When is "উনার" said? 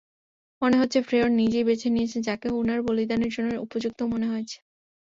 2.59-2.79